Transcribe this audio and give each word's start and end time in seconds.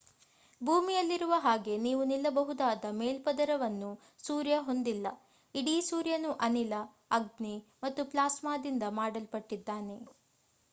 ಭೂಮಿಯಲ್ಲಿರುವ 0.61 1.33
ಹಾಗೆ 1.39 1.73
ನೀವು 1.83 2.03
ನಿಲ್ಲಬಹುದಾದ 2.03 2.85
ಮೇಲ್ಪದರವನ್ನು 2.93 3.91
ಸೂರ್ಯ 4.23 4.57
ಹೊಂದಿಲ್ಲ 4.67 5.07
ಇಡೀ 5.55 5.77
ಸೂರ್ಯನು 5.89 6.33
ಅನಿಲ 6.41 6.73
ಅಗ್ನಿ 7.11 7.55
ಮತ್ತು 7.83 8.03
ಪ್ಲಾಸ್ಮಾದಿಂದ 8.11 8.83
ಮಾಡಲ್ಪಟ್ಟಿದ್ದಾನೆ 8.99 9.99